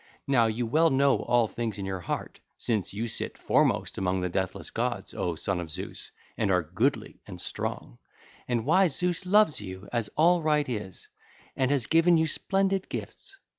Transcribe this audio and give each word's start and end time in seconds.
Now 0.25 0.47
you 0.47 0.65
well 0.65 0.89
know 0.89 1.17
all 1.17 1.45
things 1.45 1.77
in 1.77 1.85
your 1.85 1.99
heart, 1.99 2.39
since 2.57 2.91
you 2.91 3.07
sit 3.07 3.37
foremost 3.37 3.99
among 3.99 4.21
the 4.21 4.29
deathless 4.29 4.71
gods, 4.71 5.13
O 5.13 5.35
son 5.35 5.59
of 5.59 5.69
Zeus, 5.69 6.09
and 6.39 6.49
are 6.49 6.63
goodly 6.63 7.21
and 7.27 7.39
strong. 7.39 7.99
And 8.47 8.65
wise 8.65 8.95
Zeus 8.97 9.27
loves 9.27 9.61
you 9.61 9.87
as 9.93 10.09
all 10.17 10.41
right 10.41 10.67
is, 10.67 11.07
and 11.55 11.69
has 11.69 11.85
given 11.85 12.17
you 12.17 12.25
splendid 12.25 12.89
gifts. 12.89 13.37